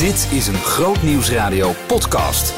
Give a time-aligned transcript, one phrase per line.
[0.00, 2.54] Dit is een Groot Nieuwsradio podcast.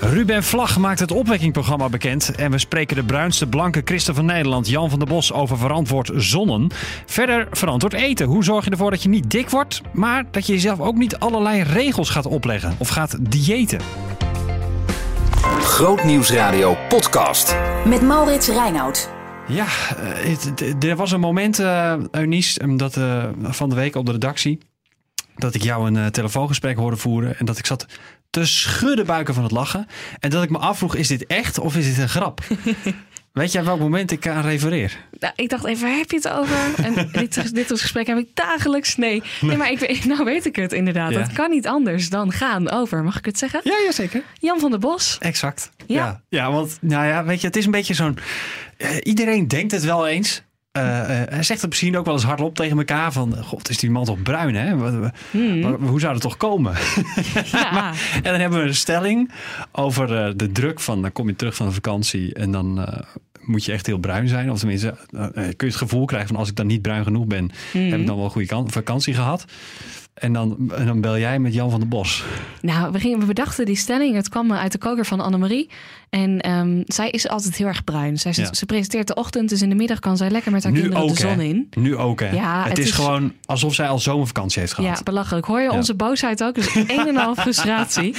[0.00, 2.34] Ruben Vlag maakt het opwekkingprogramma bekend.
[2.34, 6.10] En we spreken de bruinste blanke christen van Nederland, Jan van der Bos, over verantwoord
[6.14, 6.70] zonnen.
[7.06, 8.26] Verder verantwoord eten.
[8.26, 11.18] Hoe zorg je ervoor dat je niet dik wordt, maar dat je jezelf ook niet
[11.18, 13.80] allerlei regels gaat opleggen of gaat diëten?
[15.60, 17.56] Groot Nieuwsradio podcast.
[17.84, 19.10] Met Maurits Reinoud.
[19.46, 19.66] Ja,
[20.56, 24.58] eh, er was een moment, eh Eunice, dat, eh, van de week op de redactie.
[25.40, 27.38] Dat ik jou een eh, telefoongesprek hoorde voeren.
[27.38, 27.86] En dat ik zat
[28.30, 29.86] te schudden buiken van het lachen.
[30.18, 32.40] En dat ik me afvroeg, is dit echt of is dit een grap?
[33.32, 34.96] Weet jij welk moment ik aan refereer?
[35.18, 36.56] Nou, ik dacht even, waar heb je het over?
[36.84, 38.96] En dit, dit soort gesprek heb ik dagelijks.
[38.96, 41.10] Nee, nee maar ik, weet- nou weet ik het inderdaad.
[41.12, 41.18] Ja.
[41.20, 43.60] Het kan niet anders dan gaan over, mag ik het zeggen?
[43.64, 44.22] Ja, ja zeker.
[44.40, 45.16] Jan van der Bos.
[45.20, 45.70] Exact.
[45.86, 45.96] Ja.
[45.96, 46.20] Ja.
[46.28, 48.18] ja, want nou ja, weet je, het is een beetje zo'n.
[48.76, 50.42] eh, iedereen denkt het wel eens.
[50.72, 53.36] Eh, eh, hij zegt het misschien ook wel eens hardop tegen elkaar van...
[53.44, 54.76] God, is die man toch bruin, hè?
[54.76, 55.10] Wat-
[55.80, 56.74] hoe zou dat toch komen?
[57.52, 57.92] Ja.
[58.14, 59.30] en dan hebben we een stelling
[59.72, 61.02] over eh, de druk van...
[61.02, 62.88] dan kom je terug van de vakantie en dan
[63.40, 64.50] moet je echt heel bruin zijn.
[64.50, 64.94] Of tenminste,
[65.32, 66.36] kun je het gevoel krijgen van...
[66.36, 69.14] als ik dan niet bruin genoeg ben, heb ik dan wel een goede kan- vakantie
[69.14, 69.44] gehad.
[70.14, 72.24] En dan, en dan bel jij met Jan van der Bos.
[72.60, 74.14] Nou, we, gingen, we bedachten die stelling.
[74.14, 75.68] Het kwam uit de koker van Annemarie.
[76.10, 78.18] En ehm, zij is altijd heel erg bruin.
[78.18, 78.54] Zij, Ja.
[78.54, 81.02] Ze presenteert de ochtend, dus in de middag kan zij lekker met haar Nu kinderen
[81.02, 81.42] ook, de zon hè?
[81.42, 81.68] in.
[81.78, 82.30] Nu ook, hè?
[82.30, 84.96] Ja, het, het is, is- gewoon alsof zij al zomervakantie heeft gehad.
[84.98, 85.46] Ja, belachelijk.
[85.46, 85.76] Hoor je Ja.
[85.76, 86.54] onze boosheid ook?
[86.54, 88.14] Dus een en een half frustratie.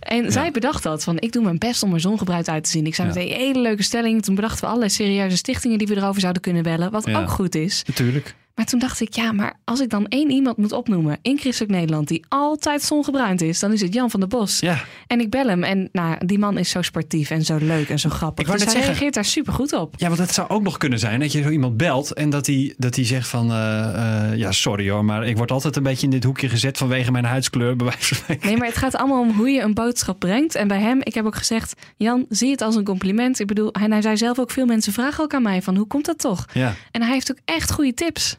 [0.00, 2.86] En zij bedacht dat, van ik doe mijn best om er zongebruid uit te zien.
[2.86, 3.14] Ik zei Ja.
[3.14, 4.22] meteen, hele leuke stelling.
[4.22, 6.90] Toen bedachten we allerlei serieuze stichtingen die we erover zouden kunnen bellen.
[6.90, 7.20] Wat Ja.
[7.20, 7.82] ook goed is.
[7.86, 8.34] Natuurlijk.
[8.54, 11.72] Maar toen dacht ik, ja, maar als ik dan één iemand moet opnoemen in Christelijk
[11.72, 14.58] Nederland die altijd zongebruind is, dan is het Jan van der Bos.
[14.60, 14.84] Ja.
[15.06, 17.98] En ik bel hem en nou, die man is zo sportief en zo leuk en
[17.98, 18.46] zo grappig.
[18.46, 19.94] Ik dus hij zeggen- reageert daar super goed op.
[19.96, 22.46] ja, want het zou ook nog kunnen zijn dat je zo iemand belt en dat
[22.46, 23.50] hij dat hij zegt van...
[23.50, 26.78] eh, eh, ja, sorry hoor, maar ik word altijd een beetje in dit hoekje gezet
[26.78, 27.76] vanwege mijn huidskleur.
[27.76, 28.36] Bij wijze van.
[28.42, 30.54] Nee, maar het gaat allemaal om hoe je een boodschap brengt.
[30.54, 33.40] En bij hem, ik heb ook gezegd, Jan, zie het als een compliment.
[33.40, 35.86] Ik bedoel, hij, hij zei zelf ook, veel mensen vragen ook aan mij van, hoe
[35.86, 36.44] komt dat toch?
[36.52, 38.36] Ja, En hij heeft ook echt goede tips.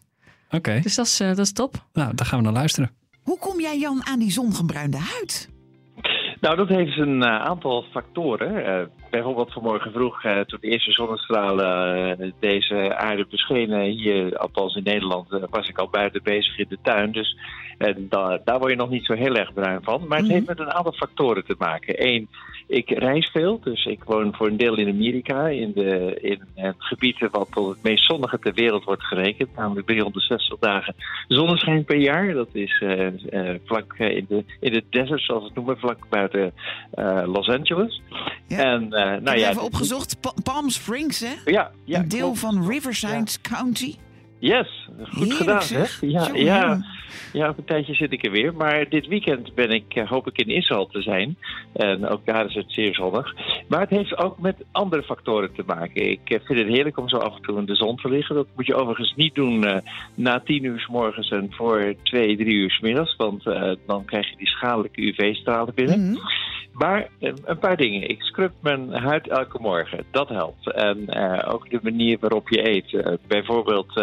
[0.51, 0.79] Oké.
[0.79, 1.73] Dus dat is, eh, dat is top.
[1.93, 2.91] Nou, daar gaan we naar luisteren.
[3.23, 5.49] Hoe kom jij, Jan, aan die zongebruinde huid?
[6.41, 8.65] Nou, dat heeft een eh, aantal factoren.
[8.65, 14.83] Eh, bijvoorbeeld vanmorgen vroeg, eh, toen de eerste zonnestralen deze aarde beschenen, hier, althans in
[14.83, 17.11] Nederland, was ik al buiten bezig in de tuin.
[17.11, 17.37] Dus
[17.97, 20.07] da- daar word je nog niet zo heel erg bruin van.
[20.07, 22.07] Maar het heeft met een aantal factoren te maken.
[22.07, 22.29] Eén,
[22.67, 26.75] ik reis veel, dus ik woon voor een deel in Amerika, in, de, in het
[26.77, 30.95] gebied wat tot het meest zonnige ter wereld wordt gerekend, namelijk 360 dagen
[31.27, 32.33] zonneschijn per jaar.
[32.33, 35.77] Dat is eh, eh, vlak eh, in de, in de desert, zoals we het noemen,
[35.77, 36.53] vlak buiten
[36.91, 38.01] eh, Los Angeles.
[38.47, 38.57] Ja.
[38.57, 40.19] En, eh, ik nou heb ja, even opgezocht.
[40.21, 41.51] Pa- Palm Springs, hè?
[41.51, 42.39] Ja, ja, een deel klopt.
[42.39, 43.95] van Riverside County.
[44.45, 45.99] Yes, goed Heerlijk, gedaan, zeg.
[45.99, 46.07] hè?
[46.17, 46.85] Ja, Jongen, ja,
[47.33, 48.53] ja, een tijdje zit ik er weer.
[48.53, 51.37] Maar dit weekend ben ik, eh, hoop ik in Israël te zijn.
[51.73, 53.33] En ook daar is het zeer zonnig.
[53.67, 56.09] Maar het heeft ook met andere factoren te maken.
[56.11, 58.35] Ik eh, vind het heerlijk om zo af en toe in de zon te liggen.
[58.35, 59.77] Dat moet je overigens niet doen eh,
[60.15, 63.15] na tien uur s morgens en voor twee, drie uur s middags.
[63.15, 63.43] Want
[63.85, 66.09] dan krijg je die schadelijke UV-stralen binnen.
[66.09, 66.17] Mhm.
[66.75, 68.09] Maar eh, een paar dingen.
[68.09, 70.05] Ik scrub mijn huid elke morgen.
[70.11, 70.71] Dat helpt.
[70.71, 72.93] En eh, ook de manier waarop je eet.
[72.93, 74.01] Eh, bijvoorbeeld,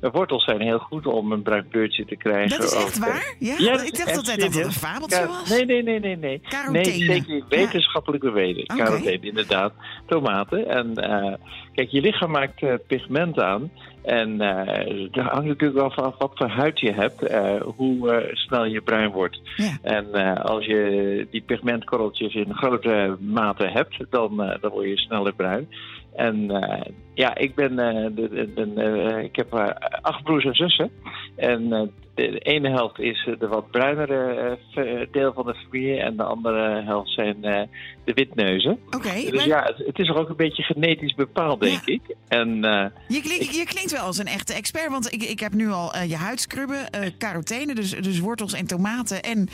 [0.00, 2.58] wortels zijn heel goed om een bruin kleurtje te krijgen.
[2.58, 3.34] Dat is echt Ook, waar?
[3.38, 5.48] Ja, Ja, ik dacht altijd dat het een fabeltje was.
[5.48, 6.40] nee, nee, nee, nee, nee.
[6.48, 6.96] Carotene.
[6.96, 8.62] Nee, zeker wetenschappelijk bewezen.
[8.62, 8.76] Oké.
[8.76, 9.72] Carotene, inderdaad.
[10.06, 10.68] Tomaten.
[10.68, 10.94] En
[11.74, 13.70] kijk, je lichaam maakt pigment aan.
[14.04, 18.34] En daar hangt natuurlijk wel van af wat voor huid je hebt, eh, hoe eh,
[18.34, 19.40] snel je bruin wordt.
[19.56, 19.78] Ja.
[19.82, 25.68] En als je die pigmentkorreltjes in grote mate hebt, dan, dan word je sneller bruin.
[26.14, 28.82] En eh, ja, ik ben, eh, de, de- de-
[29.16, 29.52] eh, ik heb
[30.02, 30.90] acht broers en zussen.
[31.36, 31.68] En
[32.14, 34.58] de ene helft is de wat bruinere
[35.12, 36.00] deel van de familie.
[36.00, 37.40] En de andere helft zijn
[38.04, 38.78] de witneuzen.
[38.90, 41.92] Oké, Dus maar ja, het, het is ook een beetje genetisch bepaald, denk Ja.
[41.92, 42.16] ik.
[42.28, 42.48] En
[43.08, 44.90] je, klinkt, je klinkt wel als een echte expert.
[44.90, 49.22] Want ik, ik heb nu al je huidscrubben, eh carotene, dus, dus wortels en tomaten.
[49.22, 49.48] En,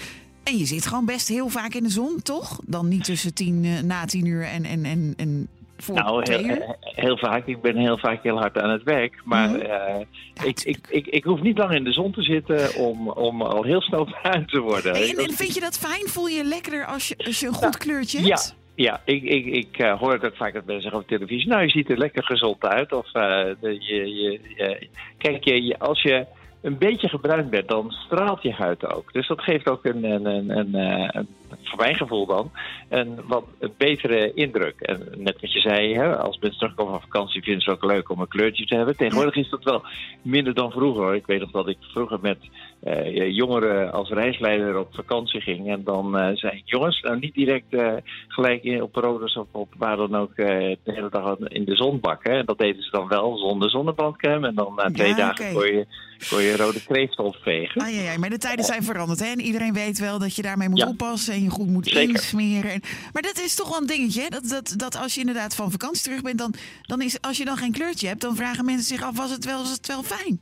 [0.45, 2.61] en je zit gewoon best heel vaak in de zon, toch?
[2.67, 5.49] Dan niet tussen tien, na tien uur en, en, en, en
[5.83, 7.47] voor Nou, twee heel, vaak.
[7.47, 9.21] Ik ben heel vaak heel hard aan het werk.
[9.25, 10.01] Maar eh,
[10.45, 13.63] ik, ik, ik, ik hoef niet lang in de zon te zitten om, om al
[13.63, 14.93] heel snel bruin te worden.
[14.93, 16.09] Hey, en, en vind je dat fijn?
[16.09, 18.57] Voel je je lekkerder als je, als je een goed kleurtje Ja, hebt?
[18.75, 21.49] ja ik, ik, ik eh, hoor het ook vaak dat mensen zeggen op televisie.
[21.49, 22.93] Nou, je ziet er lekker gezond uit.
[22.93, 24.89] Of eh, de, je, je, je-
[25.19, 26.27] kijk, je, als je
[26.63, 29.13] een beetje gebruind bent, dan straalt je huid ook.
[29.13, 31.29] Dus dat geeft ook een, een, een, een, eh, een
[31.63, 32.51] voor mijn gevoel dan,
[32.89, 34.81] een wat een betere indruk.
[34.81, 37.91] En net wat je zei, hè, als mensen terugkomen van vakantie vinden ze het ook
[37.91, 38.97] leuk om een kleurtje te hebben.
[38.97, 39.83] Tegenwoordig is dat wel
[40.23, 41.03] minder dan vroeger.
[41.03, 41.15] hoor.
[41.15, 42.39] Ik weet nog dat ik vroeger met
[42.81, 45.69] eh, jongeren als reisleider op vakantie ging.
[45.71, 47.93] En dan eh, zei ik, jongens, nou niet direct eh,
[48.29, 52.01] gelijk in, op Rodos of op waar dan ook de hele dag in de zon
[52.01, 52.33] bakken.
[52.33, 54.47] En dat deden ze dan wel zonder zonnebrandcrème.
[54.47, 55.55] En dan na twee Ja, dagen oké.
[55.55, 55.87] kon, je,
[56.31, 57.81] kon je rode kreeft opvegen.
[57.83, 59.21] Ah, ja, ja, maar de tijden zijn veranderd.
[59.21, 59.27] Hè?
[59.27, 60.89] En iedereen weet wel dat je daarmee moet Ja.
[60.89, 62.09] oppassen en je goed moet Zeker.
[62.09, 62.71] insmeren.
[62.71, 62.81] En,
[63.13, 64.23] maar dat is toch wel een dingetje.
[64.23, 64.29] hè?
[64.29, 67.45] Dat, dat, dat als je inderdaad van vakantie terug bent, dan, dan is, als je
[67.45, 70.03] dan geen kleurtje hebt, dan vragen mensen zich af, was het wel, was het wel
[70.03, 70.41] fijn?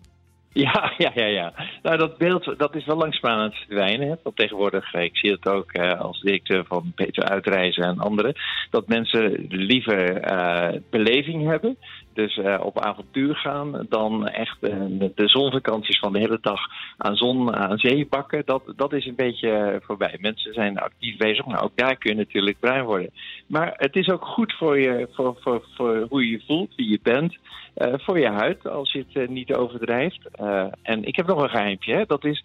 [0.53, 1.53] Ja, ja, ja, ja.
[1.83, 4.09] Nou, dat beeld dat is wel langzaamaan aan het verdwijnen.
[4.09, 4.15] Hè.
[4.23, 8.35] Want tegenwoordig, eh, ik zie het ook eh, als directeur van Peter Uitreizen en anderen,
[8.71, 11.77] dat mensen liever eh, beleving hebben.
[12.19, 14.77] Dus eh, op avontuur gaan dan echt eh,
[15.15, 16.61] de zonvakanties van de hele dag
[16.97, 18.43] aan zon, aan zee pakken.
[18.45, 20.17] Dat, dat is een beetje eh, voorbij.
[20.21, 21.47] Mensen zijn actief bezig.
[21.47, 23.11] Nou, ook daar kun je natuurlijk bruin worden.
[23.47, 26.91] Maar het is ook goed voor, je, voor, voor, voor hoe je je voelt, wie
[26.91, 27.37] je bent.
[27.77, 30.29] voor je huid, als je het niet overdrijft.
[30.83, 31.95] En ik heb nog een geheimpje.
[31.95, 32.05] Hè?
[32.07, 32.45] Dat is,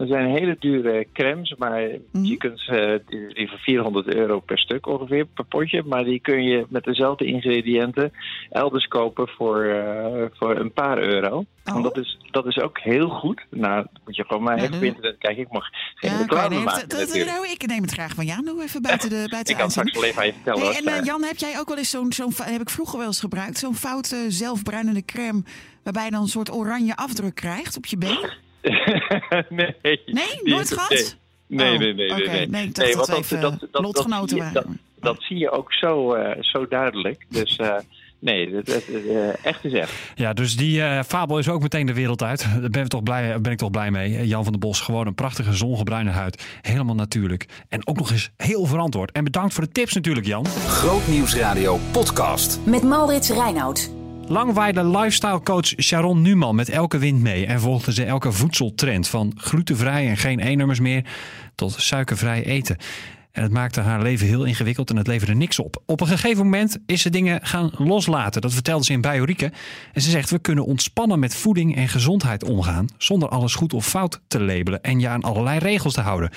[0.00, 1.80] er zijn hele dure crèmes, maar
[2.12, 5.82] je kunt ze die, die voor 400 euro per stuk ongeveer, per potje.
[5.82, 8.12] Maar die kun je met dezelfde ingrediënten
[8.50, 11.36] elders kopen voor, eh, voor een paar euro.
[11.36, 11.76] Oh.
[11.76, 13.44] En dat is, dat is ook heel goed.
[13.50, 15.42] Nou, moet je gewoon maar even dat- op internet kijken.
[15.42, 18.26] Ik mag geen Ja, reclame nee, maken dat- dat- nou, ik neem het graag van
[18.26, 18.44] Jan.
[18.44, 19.94] Doe even buiten de, buiten Ik kan straks uitzending.
[19.94, 20.92] wel even aan je vertellen.
[20.94, 21.04] En eh.
[21.06, 23.74] Jan, heb jij ook wel eens zo'n, zo'n heb ik vroeger wel eens gebruikt, zo'n
[23.74, 25.42] foute zelfbruinende crème,
[25.82, 28.30] waarbij je dan een soort oranje afdruk krijgt op je been?
[29.48, 29.76] nee.
[30.06, 31.16] Nee, nooit gehad?
[31.46, 32.26] Nee, Oh, nee, nee, nee.
[32.28, 32.46] nee.
[32.48, 34.52] Nee, ik dacht dat want we even lotgenoten waren.
[34.54, 34.66] Dat,
[35.00, 37.26] dat zie je ook zo, eh, zo duidelijk.
[37.28, 37.56] Dus
[38.24, 39.92] nee, het, het, eh, echt is echt.
[40.14, 42.46] Ja, dus die eh, fabel is ook meteen de wereld uit.
[42.60, 44.26] Daar ben, ik toch blij, ben ik toch blij mee.
[44.26, 46.44] Jan van der Bos, gewoon een prachtige zongebruine huid.
[46.60, 47.46] Helemaal natuurlijk.
[47.68, 49.12] En ook nog eens heel verantwoord.
[49.12, 50.46] En bedankt voor de tips natuurlijk, Jan.
[50.46, 52.60] Grootnieuwsradio podcast.
[52.64, 53.90] Met Maurits Reinoud.
[54.26, 59.08] Lang waaide lifestyle coach Sharon Numan met elke wind mee en volgde ze elke voedseltrend
[59.08, 61.04] van glutenvrij en geen E-nummers meer
[61.54, 62.76] tot suikervrij eten.
[63.34, 65.82] En het maakte haar leven heel ingewikkeld en het leverde niks op.
[65.86, 68.40] Op een gegeven moment is ze dingen gaan loslaten.
[68.40, 69.52] Dat vertelde ze in Biorieke.
[69.92, 72.86] En ze zegt, we kunnen ontspannen met voeding en gezondheid omgaan...
[72.98, 76.30] zonder alles goed of fout te labelen en je aan allerlei regels te houden.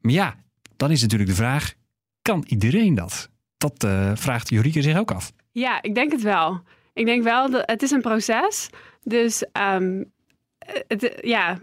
[0.00, 0.34] Maar ja,
[0.76, 1.74] dan is natuurlijk de vraag,
[2.22, 3.30] kan iedereen dat?
[3.56, 5.32] Dat eh, vraagt Jorike zich ook af.
[5.50, 6.62] Ja, ik denk het wel.
[6.92, 8.70] Ik denk wel dat het is een proces.
[9.02, 10.02] Dus ehm,
[10.88, 11.58] het, ja,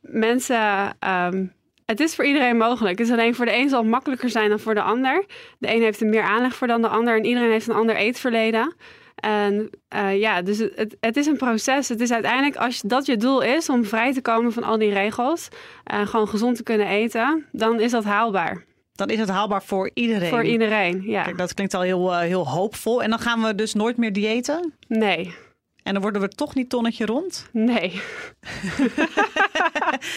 [0.00, 0.96] mensen.
[0.98, 1.46] ehm,
[1.92, 2.98] het is voor iedereen mogelijk.
[2.98, 5.24] Het is alleen voor de een zal het makkelijker zijn dan voor de ander.
[5.58, 7.16] De een heeft er meer aanleg voor dan de ander.
[7.16, 8.74] En iedereen heeft een ander eetverleden.
[9.14, 11.88] En eh, ja, dus het, het, is een proces.
[11.88, 14.92] Het is uiteindelijk, als dat je doel is om vrij te komen van al die
[14.92, 15.48] regels.
[15.84, 18.64] En gewoon gezond te kunnen eten, dan is dat haalbaar.
[18.94, 20.28] Dan is het haalbaar voor iedereen.
[20.28, 21.22] Voor iedereen, ja.
[21.22, 23.02] Kijk, dat klinkt al heel, eh, heel hoopvol.
[23.02, 24.72] En dan gaan we dus nooit meer diëten?
[24.88, 25.34] Nee,
[25.82, 27.48] En dan worden we toch niet tonnetje rond?
[27.52, 28.00] nee.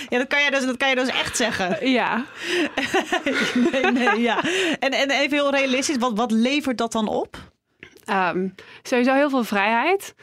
[0.10, 1.90] Ja, dat kan je dus, dat kan je dus echt zeggen.
[1.90, 2.26] Ja.
[3.72, 4.44] Nee, nee, ja.
[4.80, 7.38] En, en even heel realistisch, wat, wat levert dat dan op?
[8.06, 8.48] Ehm,
[8.84, 10.16] sowieso heel veel vrijheid.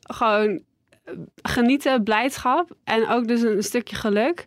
[0.00, 0.62] Gewoon
[1.04, 4.46] eh, genieten, blijdschap en ook dus een stukje geluk.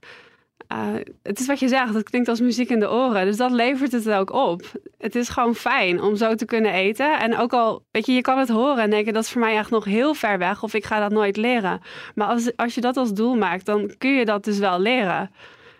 [0.68, 0.94] Eh,
[1.24, 3.26] het is wat je zegt, het klinkt als muziek in de oren.
[3.26, 4.62] Dus dat levert het ook op.
[4.98, 7.20] Het is gewoon fijn om zo te kunnen eten.
[7.20, 9.58] En ook al, weet je, je kan het horen en denken dat is voor mij
[9.58, 11.82] echt nog heel ver weg of ik ga dat nooit leren.
[12.16, 15.32] Maar als, als je dat als doel maakt, dan kun je dat dus wel leren.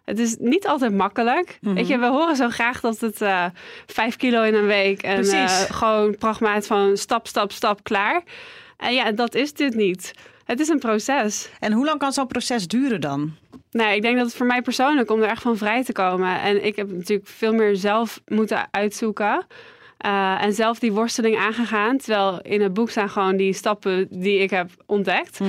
[0.06, 1.58] Het is niet altijd makkelijk.
[1.62, 3.46] Weet je, we horen zo graag dat het eh
[3.86, 8.24] vijf kilo in een week en eh, gewoon pragmaat van stap, stap, stap, klaar.
[8.78, 10.14] En ja, dat is dit niet.
[10.46, 11.50] Het is een proces.
[11.60, 13.34] En hoe lang kan zo'n proces duren dan?
[13.72, 16.42] Nee, ik denk dat het voor mij persoonlijk om er echt van vrij te komen.
[16.42, 19.46] En ik heb natuurlijk veel meer zelf moeten uitzoeken.
[19.98, 21.98] Eh, en zelf die worsteling aangegaan.
[21.98, 25.40] Terwijl in het boek staan gewoon die stappen die ik heb ontdekt.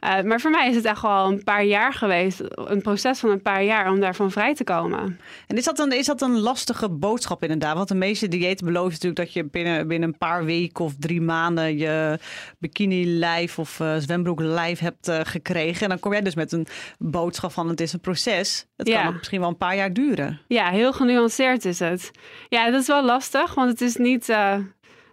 [0.00, 2.40] Eh, maar voor mij is het echt wel een paar jaar geweest.
[2.50, 5.20] Een proces van een paar jaar om daarvan vrij te komen.
[5.46, 7.76] En is dat een, is dat een lastige boodschap inderdaad?
[7.76, 11.20] Want de meeste diëten beloven natuurlijk dat je binnen, binnen een paar weken of drie
[11.20, 12.18] maanden je
[12.58, 15.82] bikini-lijf of eh zwembroek-lijf hebt gekregen.
[15.82, 16.66] En dan kom jij dus met een
[16.98, 18.66] boodschap van het is een proces.
[18.76, 18.98] Het Ja.
[19.00, 20.40] kan ook misschien wel een paar jaar duren.
[20.48, 22.10] Ja, heel genuanceerd is het.
[22.48, 24.58] Ja, dat is wel lastig, want het is niet, eh,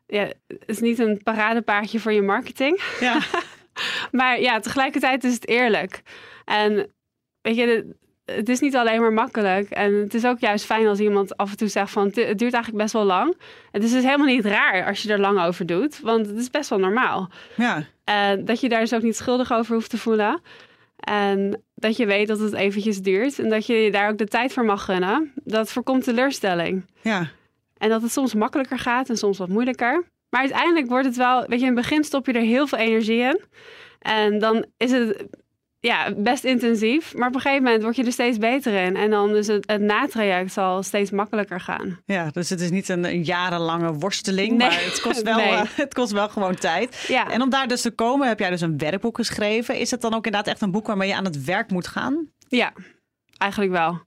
[0.08, 0.32] ja,
[0.66, 2.82] is niet een paradepaardje voor je marketing.
[3.00, 3.20] Ja.
[4.12, 6.02] Maar ja, tegelijkertijd is het eerlijk.
[6.46, 6.94] En
[7.42, 9.70] weet je, het is niet alleen maar makkelijk.
[9.70, 12.04] En het is ook juist fijn als iemand af en toe zegt van...
[12.04, 13.38] het duurt eigenlijk best wel lang.
[13.72, 16.00] Het is dus helemaal niet raar als je er lang over doet.
[16.00, 17.30] Want het is best wel normaal.
[17.56, 17.84] ja.
[18.04, 20.42] En dat je daar dus ook niet schuldig over hoeft te voelen.
[21.00, 24.28] En dat je weet dat het eventjes duurt en dat je je daar ook de
[24.28, 25.34] tijd voor mag gunnen.
[25.36, 26.86] Dat voorkomt teleurstelling.
[27.02, 27.30] Ja.
[27.84, 30.04] En dat het soms makkelijker gaat en soms wat moeilijker.
[30.30, 32.78] Maar uiteindelijk wordt het wel, weet je, in het begin stop je er heel veel
[32.78, 33.42] energie in.
[34.00, 35.26] En dan is het
[35.80, 37.14] ja, best intensief.
[37.16, 38.96] Maar op een gegeven moment word je er steeds beter in.
[38.96, 42.00] En dan is het, het natraject zal steeds makkelijker gaan.
[42.06, 44.58] Ja, dus het is niet een, een jarenlange worsteling, Nee.
[44.58, 45.52] maar het kost, wel, Nee.
[45.52, 47.06] eh, het kost wel gewoon tijd.
[47.08, 47.32] Ja.
[47.32, 49.78] En om daar dus te komen heb jij dus een werkboek geschreven.
[49.78, 52.28] Is het dan ook inderdaad echt een boek waarmee je aan het werk moet gaan?
[52.48, 52.74] Ja,
[53.38, 54.02] eigenlijk wel.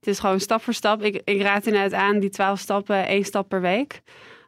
[0.00, 1.02] Het is gewoon stap voor stap.
[1.02, 4.02] Ik, ik raad inderdaad aan die twaalf stappen, één stap per week.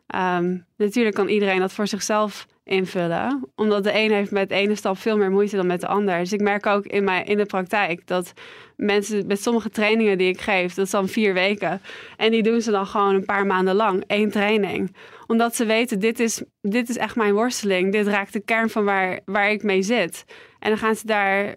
[0.06, 3.50] Ehm, natuurlijk kan iedereen dat voor zichzelf invullen.
[3.54, 6.18] Omdat de een heeft met de ene stap veel meer moeite dan met de ander.
[6.18, 8.32] Dus ik merk ook in, mijn, in de praktijk dat
[8.76, 11.80] mensen met sommige trainingen die ik geef, dat is dan vier weken.
[12.16, 14.96] En die doen ze dan gewoon een paar maanden lang, één training.
[15.26, 17.92] Omdat ze weten, dit is, dit is echt mijn worsteling.
[17.92, 20.24] Dit raakt de kern van waar, waar ik mee zit.
[20.58, 21.54] En dan gaan ze daar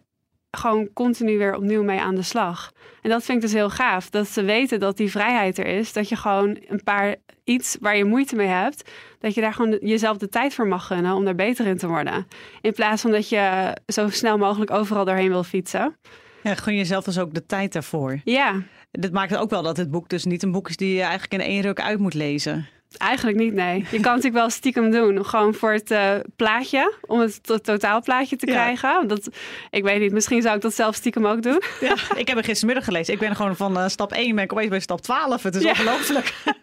[0.55, 2.71] gewoon continu weer opnieuw mee aan de slag.
[3.01, 4.09] En dat vind ik dus heel gaaf.
[4.09, 5.93] Dat ze weten dat die vrijheid er is.
[5.93, 8.91] Dat je gewoon een paar iets waar je moeite mee hebt.
[9.19, 11.87] Dat je daar gewoon jezelf de tijd voor mag gunnen om daar beter in te
[11.87, 12.27] worden.
[12.61, 15.95] In plaats van dat je zo snel mogelijk overal doorheen wil fietsen.
[16.43, 18.19] Ja, gun jezelf dus ook de tijd daarvoor.
[18.23, 18.61] Ja,
[18.99, 21.33] Dit maakt ook wel dat het boek dus niet een boek is die je eigenlijk
[21.33, 22.67] in één ruk uit moet lezen.
[22.97, 23.75] Eigenlijk niet, nee.
[23.77, 25.25] Je kan het natuurlijk wel stiekem doen.
[25.25, 26.93] Gewoon voor het eh, plaatje.
[27.01, 28.53] Om het to- totaalplaatje te Ja.
[28.53, 29.07] krijgen.
[29.07, 29.29] Dat,
[29.69, 31.61] ik weet niet, misschien zou ik dat zelf stiekem ook doen.
[31.81, 33.13] Ja, ik heb hem gistermiddag gelezen.
[33.13, 35.43] Ik ben gewoon van eh, stap 1 ben ik opeens bij stap 12.
[35.43, 35.69] Het is Ja.
[35.69, 36.33] ongelooflijk.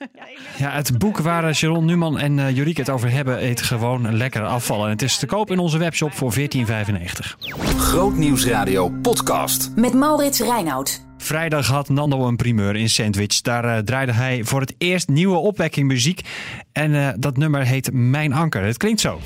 [0.58, 4.42] Ja, het boek waar eh, Sharon Numan en Juriek het over hebben heet gewoon Lekker
[4.44, 4.84] afvallen.
[4.84, 7.36] En het is te koop in onze webshop voor 14,95.
[7.76, 9.70] Grootnieuwsradio podcast.
[9.76, 11.10] Met Maurits Reinoud.
[11.22, 13.40] Vrijdag had Nando een primeur in Sandwich.
[13.40, 16.20] Daar eh, draaide hij voor het eerst nieuwe opwekking muziek.
[16.72, 18.62] En eh, dat nummer heet Mijn Anker.
[18.62, 19.20] Het klinkt zo.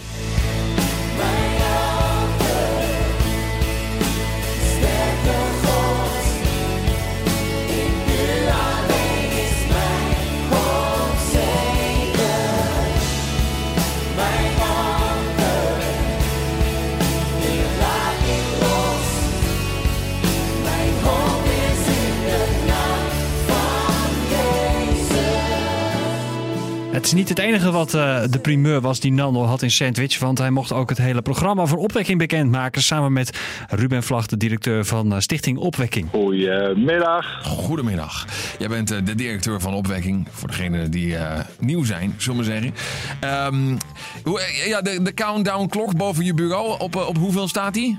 [27.06, 30.18] Is niet het enige wat eh, de primeur was die Nando had in Sandwich.
[30.18, 32.82] Want hij mocht ook het hele programma voor opwekking bekendmaken.
[32.82, 36.08] Samen met Ruben Vlag, de directeur van eh, Stichting Opwekking.
[36.10, 37.42] Goedemiddag.
[37.42, 38.26] Goedemiddag.
[38.58, 40.28] Jij bent eh, de directeur van Opwekking.
[40.30, 42.74] Voor degenen die eh, nieuw zijn, zullen we zeggen.
[43.20, 43.76] Ehm,
[44.24, 47.98] hoe, eh, ja, de, de countdown klok boven je bureau, op, op hoeveel staat die?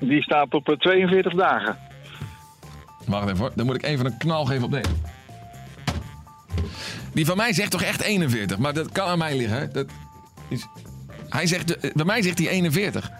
[0.00, 1.76] Die staat op eh, 42 dagen.
[3.06, 3.52] Wacht even hoor.
[3.54, 4.90] Dan moet ik even een knal geven op deze.
[7.12, 8.58] Die van mij zegt toch echt 41.
[8.58, 9.72] Maar dat kan aan mij liggen.
[9.72, 9.86] Dat
[10.48, 10.66] is...
[11.28, 13.10] Hij zegt, bij mij zegt hij 41.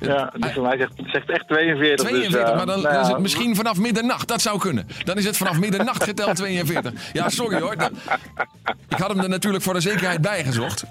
[0.00, 2.06] Ja, dus voor mij zegt, zegt echt 42.
[2.06, 4.28] 42, dus, eh, maar dan nou ja, is het misschien vanaf middernacht.
[4.28, 4.86] Dat zou kunnen.
[5.04, 6.92] Dan is het vanaf middernacht geteld 42.
[7.12, 7.76] Ja, sorry hoor.
[7.76, 7.90] Dat-
[8.88, 10.84] Ik had hem er natuurlijk voor de zekerheid bij gezocht.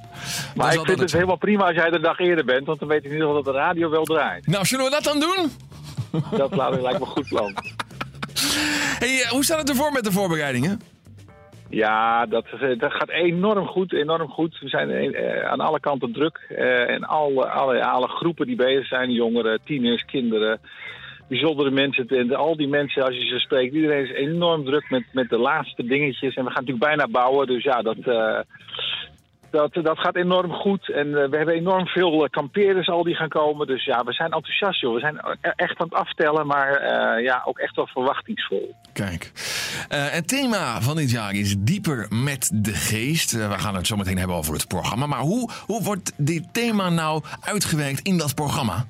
[0.56, 2.98] Maar ik vind het helemaal prima als jij de dag eerder bent, want dan weet
[2.98, 4.48] ik in ieder geval dat de radio wel draait.
[4.48, 5.52] Nou, zullen we dat dan doen?
[6.38, 7.56] Dat lijkt me een goed plan.
[9.00, 10.82] Hey, eh, hoe staat het ervoor met de voorbereidingen?
[11.70, 14.60] Ja, dat, eh, dat gaat enorm goed, enorm goed.
[14.60, 16.46] We zijn eh, aan alle kanten druk.
[16.50, 20.60] eh, en alle, alle, alle groepen die bezig zijn, jongeren, tieners, kinderen,
[21.28, 22.08] bijzondere mensen.
[22.08, 25.38] En al die mensen, als je ze spreekt, iedereen is enorm druk met, met de
[25.38, 26.36] laatste dingetjes.
[26.36, 27.98] En we gaan natuurlijk bijna bouwen, dus ja, dat...
[27.98, 28.40] eh,
[29.56, 30.92] dat, dat gaat enorm goed.
[30.92, 33.68] En eh, we hebben enorm veel eh, kampeerders al die gaan komen.
[33.68, 34.94] Dus ja, we zijn enthousiast, joh.
[34.94, 38.76] We zijn e- echt aan het aftellen, maar eh, ja, ook echt wel verwachtingsvol.
[38.94, 39.32] Kijk.
[39.90, 43.32] Het thema van dit jaar is dieper met de geest.
[43.32, 45.06] We gaan het zo meteen hebben over het programma.
[45.06, 48.86] Maar hoe, hoe wordt dit thema nou uitgewerkt in dat programma?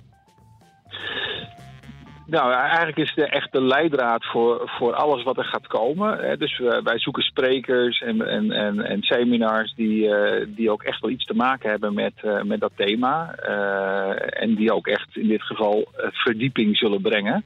[2.27, 6.39] Nou, eigenlijk is het echt de leidraad voor, voor alles wat er gaat komen.
[6.39, 11.01] Dus we- wij zoeken sprekers en, en, en, en seminars die, eh, die ook echt
[11.01, 13.35] wel iets te maken hebben met, eh, met dat thema.
[13.35, 17.43] Eh, en die ook echt in dit geval eh, verdieping zullen brengen.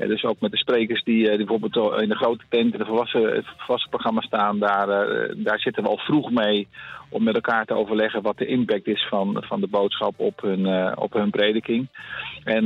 [0.00, 2.78] Ja, dus ook met de sprekers die, eh, die bijvoorbeeld in de grote tent in
[2.78, 6.68] de volwassen, het volwassen programma staan, daar, eh, daar zitten we al vroeg mee
[7.08, 10.66] om met elkaar te overleggen wat de impact is van, van de boodschap op hun,
[10.66, 11.88] eh, op hun prediking.
[12.44, 12.64] En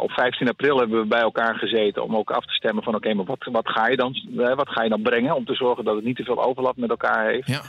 [0.00, 3.14] op 15 april hebben we bij elkaar gezeten om ook af te stemmen van oké,
[3.14, 5.94] maar wat, wat, ga je dan, wat ga je dan brengen om te zorgen dat
[5.94, 7.48] het niet te veel overlap met elkaar heeft.
[7.48, 7.60] Ja.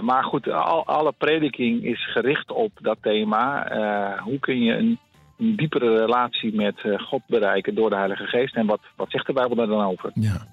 [0.00, 3.68] Maar goed, al, alle prediking is gericht op dat thema.
[4.22, 4.98] Hoe kun je een,
[5.38, 8.54] een diepere relatie met eh, God bereiken door de Heilige Geest?
[8.54, 10.10] En wat, wat zegt de Bijbel daar dan over?
[10.14, 10.46] Ja.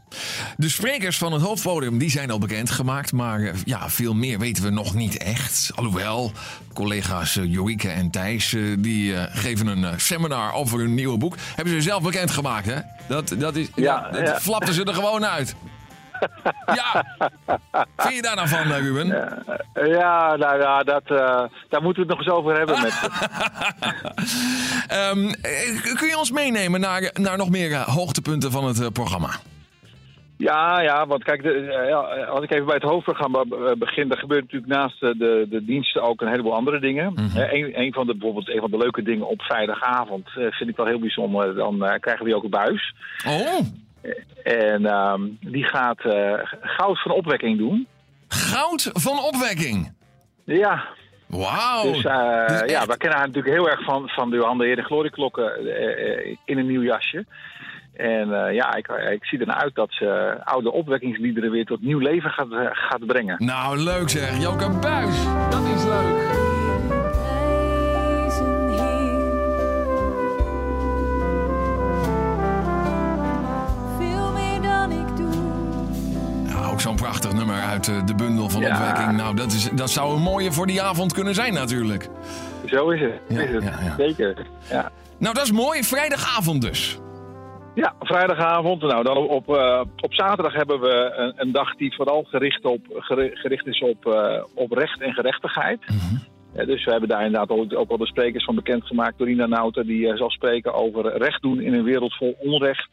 [0.57, 3.11] De sprekers van het hoofdpodium die zijn al bekendgemaakt.
[3.11, 5.71] Maar eh, ja, veel meer weten we nog niet echt.
[5.75, 6.31] Alhoewel,
[6.73, 11.35] collega's uh, Jorike en Thijs uh, die geven een seminar over hun nieuwe boek.
[11.55, 12.79] Hebben ze zelf bekendgemaakt, hè?
[13.07, 14.39] Dat, dat, is, Ja, dat, dat ja.
[14.39, 15.55] flapten ze er gewoon uit.
[16.79, 17.05] ja!
[17.97, 19.07] Vind je daar nou van, Ruben?
[19.73, 22.93] Ja, nou ja, dat, eh, daar moeten we het nog eens over hebben met
[24.87, 28.87] Ehm, eh, kun je ons meenemen naar, naar nog meer eh, hoogtepunten van het eh,
[28.87, 29.29] programma?
[30.37, 33.43] Ja, ja, want kijk, de, ja, als ik even bij het hoofdprogramma
[33.77, 37.13] begin, dan gebeurt natuurlijk naast de, de diensten ook een heleboel andere dingen.
[37.13, 37.37] Mhm.
[37.37, 40.75] Eh, een, een van de, bijvoorbeeld een van de leuke dingen op vrijdagavond vind ik
[40.75, 41.55] wel heel bijzonder.
[41.55, 42.95] Dan krijgen we ook een buis.
[43.27, 43.59] Oh,
[44.43, 46.01] En ehm, die gaat
[46.61, 47.87] goud van opwekking doen.
[48.27, 49.93] goud van opwekking.
[50.45, 50.83] Ja,
[51.37, 51.83] Wauw.
[51.93, 54.57] dus, eh, dus echt- ja, we kennen haar natuurlijk heel erg van, van de Johan
[54.57, 57.25] de Heer de Glorieklokken eh, eh, in een nieuw jasje.
[57.93, 62.29] En ja, ik, ik zie ernaar uit dat ze oude opwekkingsliederen weer tot nieuw leven
[62.29, 63.35] gaat, gaat brengen.
[63.45, 64.41] Nou, leuk zeg.
[64.41, 65.23] Joke Buis.
[65.49, 66.22] Dat is leuk.
[77.29, 78.75] Prachtig nummer uit eh, de bundel van Ja.
[78.75, 79.17] opwekking.
[79.17, 82.09] Nou, dat, is, dat zou een mooie voor die avond kunnen zijn natuurlijk.
[82.65, 83.13] Zo is het.
[83.29, 83.63] Ja, is het.
[83.63, 83.95] ja.
[83.97, 84.45] Zeker.
[84.69, 84.91] Ja.
[85.17, 85.83] Nou, dat is mooi.
[85.83, 86.99] Vrijdagavond dus.
[87.75, 88.81] ja, vrijdagavond.
[88.81, 92.81] Nou, dan op, eh, op zaterdag hebben we een, een dag die vooral gericht, op,
[92.89, 95.79] geri- gericht is op, eh, op recht en gerechtigheid.
[96.55, 99.17] Eh, dus we hebben daar inderdaad ook, ook al de sprekers van bekendgemaakt.
[99.17, 102.89] Dorina Nauta, die zal spreken over recht doen in een wereld vol onrecht.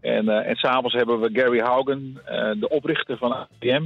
[0.00, 3.84] En, eh en s'avonds hebben we Gary Haugen, eh, de oprichter van APM.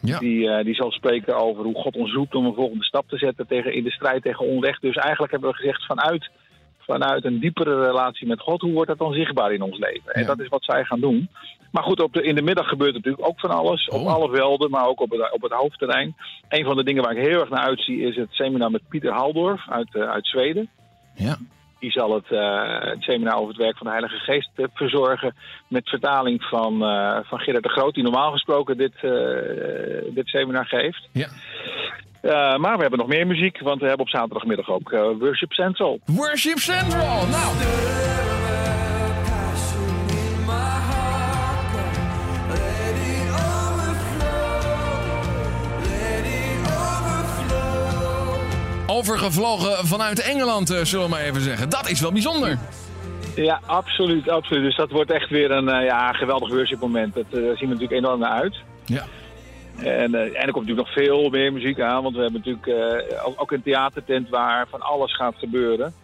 [0.00, 0.18] Ja.
[0.18, 3.16] Die, eh, die zal spreken over hoe God ons roept om een volgende stap te
[3.16, 4.80] zetten tegen, in de strijd tegen onrecht.
[4.80, 6.30] Dus eigenlijk hebben we gezegd vanuit,
[6.78, 10.12] vanuit een diepere relatie met God, hoe wordt dat dan zichtbaar in ons leven?
[10.12, 11.28] En dat is wat zij gaan doen.
[11.72, 13.88] Maar goed, op de, in de middag gebeurt natuurlijk ook van alles.
[13.88, 14.14] Op Oh.
[14.14, 16.16] alle velden, maar ook op het, op het hoofdterrein.
[16.48, 19.12] Een van de dingen waar ik heel erg naar uitzie is het seminar met Pieter
[19.12, 20.68] Haldorf uit, uit Zweden.
[21.14, 21.36] Ja.
[21.82, 25.34] Die zal het, eh, het seminar over het werk van de Heilige Geest eh, verzorgen.
[25.68, 28.92] Met vertaling van, eh, van Gerard de Groot, die normaal gesproken dit,
[30.14, 31.08] dit seminar geeft.
[31.12, 31.28] Ja.
[32.58, 36.00] Maar we hebben nog meer muziek, want we hebben op zaterdagmiddag ook Worship Central.
[36.04, 37.26] Worship Central.
[37.26, 38.11] Nou,
[48.92, 51.68] overgevlogen vanuit Engeland, eh, zullen we maar even zeggen.
[51.68, 52.58] Dat is wel bijzonder.
[53.34, 54.62] Ja, absoluut, absoluut.
[54.62, 57.14] Dus dat wordt echt weer een eh, ja, geweldig worship moment.
[57.14, 58.56] Dat, eh, daar zien we natuurlijk enorm naar uit.
[58.84, 59.04] Ja.
[59.76, 63.40] En, en er komt natuurlijk nog veel meer muziek aan, want we hebben natuurlijk ook,
[63.40, 65.94] ook een theatertent waar van alles gaat gebeuren.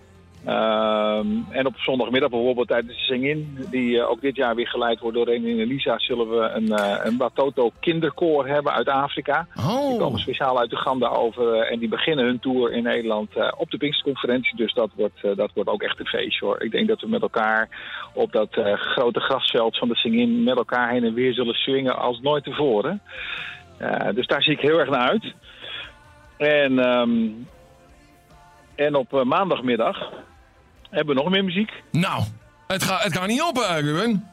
[0.44, 5.00] Ehm, en op zondagmiddag bijvoorbeeld tijdens de Sing-In, die eh, ook dit jaar weer geleid
[5.00, 9.46] wordt door René en Elisa, zullen we een, eh een Batoto kinderkoor hebben uit Afrika.
[9.54, 13.30] Die Oh, komen speciaal uit Uganda over eh, en die beginnen hun tour in Nederland
[13.56, 14.56] op de Pinksterconferentie.
[14.56, 16.62] Dus dat wordt, dat wordt ook echt een feestje hoor.
[16.62, 17.68] Ik denk dat we met elkaar
[18.12, 22.20] op dat grote grasveld van de Singin met elkaar heen en weer zullen swingen als
[22.20, 23.02] nooit tevoren.
[24.14, 25.34] Dus daar zie ik heel erg naar uit.
[26.36, 27.28] En, ehm,
[28.74, 30.10] en op maandagmiddag
[30.90, 31.72] hebben we nog meer muziek.
[31.90, 32.22] nou,
[32.66, 34.26] het, gaat het kan niet op, eh, Ruben.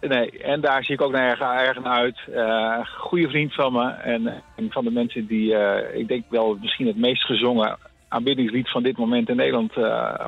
[0.00, 2.18] Nee, en daar zie ik ook naar, erg, erg naar uit.
[2.34, 6.58] Eh goede vriend van me en een van de mensen die, eh, ik denk wel
[6.60, 7.76] misschien het meest gezongen
[8.08, 9.72] aanbiddingslied van dit moment in Nederland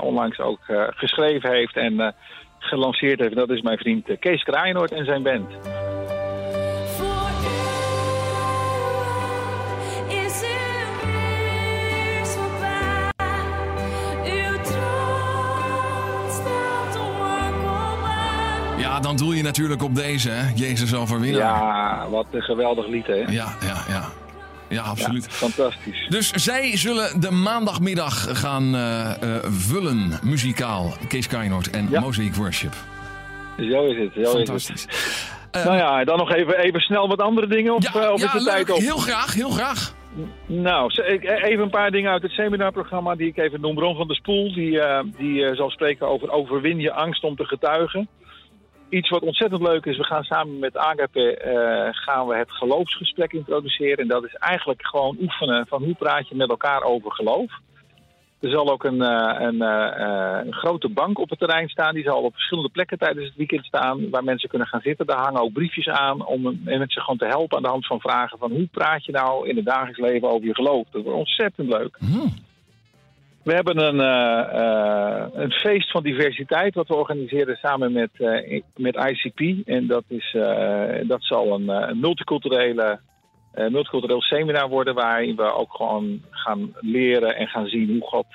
[0.00, 2.14] onlangs ook geschreven heeft en
[2.58, 3.34] gelanceerd heeft.
[3.34, 5.50] Dat is mijn vriend Kees Kraaienoord en zijn band.
[19.08, 20.52] Dan doe je natuurlijk op deze, hè?
[20.54, 21.40] Jezus overwinnaar.
[21.40, 23.14] Ja, wat een geweldig lied hè.
[23.14, 23.26] ja,
[23.60, 23.84] ja.
[23.88, 24.04] Ja,
[24.68, 25.24] ja absoluut.
[25.24, 26.06] Ja, fantastisch.
[26.08, 30.92] Dus zij zullen de maandagmiddag gaan eh, eh, vullen, muzikaal.
[31.08, 32.00] Kees Kainoord en Ja.
[32.00, 32.74] Mosaic Worship.
[33.56, 34.12] Zo is het.
[34.14, 34.82] Zo is Fantastisch.
[35.50, 35.64] het.
[35.64, 38.26] Nou ja, dan nog even, even snel wat andere dingen of, Ja, eh, of ja
[38.26, 38.48] is de leuk.
[38.54, 38.78] tijd op?
[38.78, 39.94] Heel graag, heel graag.
[40.46, 40.92] Nou,
[41.42, 43.74] even een paar dingen uit het seminarprogramma die ik even noem.
[43.74, 47.36] Bron van der Spoel, die, eh, die eh, zal spreken over overwin je angst om
[47.36, 48.08] te getuigen.
[48.88, 53.32] Iets wat ontzettend leuk is, we gaan samen met Agape eh, gaan we het geloofsgesprek
[53.32, 53.96] introduceren.
[53.96, 57.52] En dat is eigenlijk gewoon oefenen van hoe praat je met elkaar over geloof.
[58.40, 61.94] Er zal ook een, eh, een, eh, een grote bank op het terrein staan.
[61.94, 64.10] Die zal op verschillende plekken tijdens het weekend staan.
[64.10, 65.06] Waar mensen kunnen gaan zitten.
[65.06, 68.38] Daar hangen ook briefjes aan om mensen gewoon te helpen aan de hand van vragen
[68.38, 70.86] van hoe praat je nou in het dagelijks leven over je geloof.
[70.90, 71.96] Dat wordt ontzettend leuk.
[71.98, 72.46] Hmm.
[73.48, 78.62] We hebben een, eh, eh, een feest van diversiteit wat we organiseren samen met, eh,
[78.76, 79.68] met ICP.
[79.68, 80.36] En dat, is,
[81.02, 83.00] dat zal een, multiculturele,
[83.54, 88.26] multicultureel seminar worden waarin we ook gewoon gaan leren en gaan zien hoe God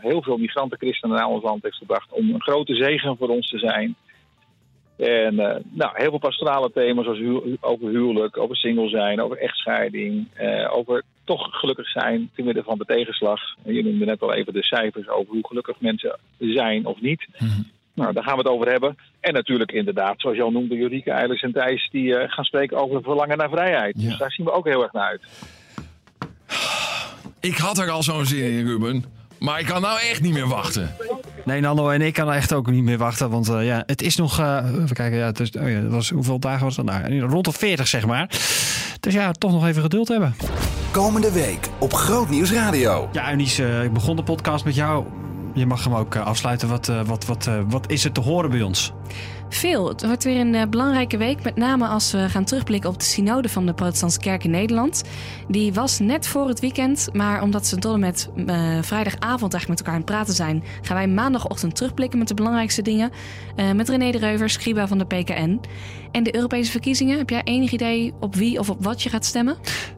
[0.00, 3.58] heel veel migrantenchristenen naar ons land heeft gebracht om een grote zegen voor ons te
[3.58, 3.96] zijn.
[4.96, 9.38] En eh, nou, heel veel pastorale thema's zoals hu- over huwelijk, over single zijn, over
[9.38, 13.40] echtscheiding, eh, over toch gelukkig zijn te midden van de tegenslag.
[13.64, 17.26] En Je noemde net al even de cijfers over hoe gelukkig mensen zijn of niet.
[17.94, 18.96] Nou, daar gaan we het over hebben.
[19.20, 21.88] En natuurlijk inderdaad, zoals je al noemde, Jurieke, Eilers en Thijs...
[21.92, 24.00] die eh, gaan spreken over verlangen naar vrijheid.
[24.00, 25.22] Dus daar zien we ook heel erg naar uit.
[27.40, 29.04] Ik had er al zo'n zin in, Ruben.
[29.38, 30.94] Maar ik kan nou echt niet meer wachten.
[31.44, 33.30] Nee, Nando en ik kan echt ook niet meer wachten.
[33.30, 34.38] Want eh, ja, het is nog.
[34.38, 35.18] eh, even kijken.
[35.18, 36.84] Ja, het is, oh ja, het was, hoeveel dagen was dat?
[36.84, 38.30] Nou, rond de 40, zeg maar.
[39.00, 40.34] Dus ja, toch nog even geduld hebben.
[40.90, 43.08] Komende week op Groot Nieuws Radio.
[43.12, 45.04] Ja, Eunice, eh, ik begon de podcast met jou.
[45.54, 46.68] Je mag hem ook afsluiten.
[46.68, 48.92] Wat, eh, wat, wat, eh, wat is er te horen bij ons?
[49.48, 49.88] Veel.
[49.88, 53.04] Het wordt weer een eh, belangrijke week, met name als we gaan terugblikken op de
[53.04, 55.02] synode van de Protestantse Kerk in Nederland.
[55.48, 58.46] Die was net voor het weekend, maar omdat ze tot en met eh,
[58.82, 62.82] vrijdagavond eigenlijk met elkaar aan het praten zijn, gaan wij maandagochtend terugblikken met de belangrijkste
[62.82, 63.10] dingen.
[63.56, 65.60] Eh, met René de Reuver, scriba van de PKN.
[66.12, 69.24] En de Europese verkiezingen, heb jij enig idee op wie of op wat je gaat
[69.24, 69.56] stemmen?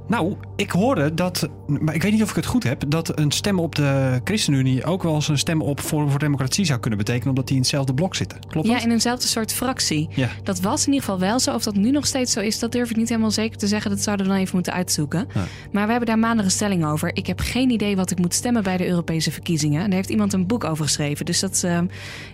[0.08, 3.30] Nou, ik hoorde dat, maar ik weet niet of ik het goed heb, dat een
[3.30, 6.98] stem op de ChristenUnie ook wel eens een stem op Forum voor Democratie zou kunnen
[6.98, 8.38] betekenen, omdat die in hetzelfde blok zitten.
[8.48, 8.82] Klopt Ja, dat?
[8.82, 10.08] in eenzelfde soort fractie.
[10.10, 10.28] Ja.
[10.42, 11.54] Dat was in ieder geval wel zo.
[11.54, 13.90] Of dat nu nog steeds zo is, dat durf ik niet helemaal zeker te zeggen.
[13.90, 15.28] Dat zouden we dan even moeten uitzoeken.
[15.34, 15.44] Ja.
[15.72, 17.16] Maar we hebben daar maandag een stelling over.
[17.16, 19.80] Ik heb geen idee wat ik moet stemmen bij de Europese verkiezingen.
[19.82, 21.24] En daar heeft iemand een boek over geschreven.
[21.24, 21.86] Dus dat is ehm,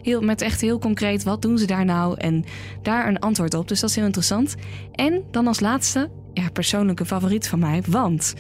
[0.03, 2.19] heel, met echt heel concreet, wat doen ze daar nou?
[2.19, 2.45] En
[2.83, 3.69] daar een antwoord op.
[3.69, 4.55] Dus dat is heel interessant.
[4.93, 7.83] En dan als laatste, ja, persoonlijke favoriet van mij.
[7.87, 8.35] Want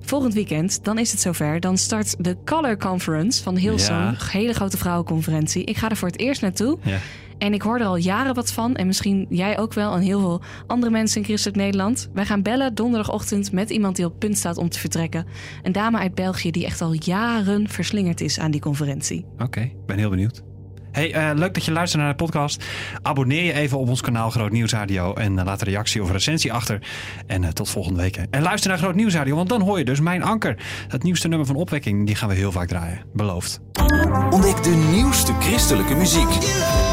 [0.00, 1.60] volgend weekend, dan is het zover.
[1.60, 4.16] Dan start de Color Conference van Hillsong.
[4.18, 4.26] Ja.
[4.30, 5.64] Hele grote vrouwenconferentie.
[5.64, 6.78] Ik ga er voor het eerst naartoe.
[6.82, 6.98] Ja.
[7.38, 8.76] En ik hoor er al jaren wat van.
[8.76, 9.94] En misschien jij ook wel.
[9.94, 12.08] En heel veel andere mensen in Christelijk Nederland.
[12.12, 15.26] Wij gaan bellen donderdagochtend met iemand die op punt staat om te vertrekken.
[15.62, 19.24] Een dame uit België die echt al jaren verslingerd is aan die conferentie.
[19.38, 20.42] Oké, ik ben heel benieuwd.
[20.94, 22.64] Hey, eh, leuk dat je luistert naar de podcast.
[23.02, 26.10] Abonneer je even op ons kanaal Groot Nieuws Radio en eh, laat een reactie of
[26.10, 26.86] recensie achter.
[27.26, 28.16] En eh, tot volgende week.
[28.16, 28.22] hè.
[28.30, 30.56] En luister naar Groot Nieuws Radio, want dan hoor je dus mijn anker.
[30.88, 33.00] Het nieuwste nummer van Opwekking, die gaan we heel vaak draaien.
[33.12, 33.60] Beloofd.
[34.30, 36.83] Ontdek de nieuwste christelijke muziek.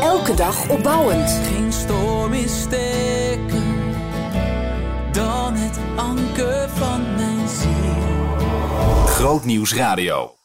[0.00, 1.30] Elke dag opbouwend.
[1.30, 3.62] Geen storm is sterker
[5.12, 9.06] dan het anker van mijn ziel.
[9.06, 10.37] Groot Nieuws Radio.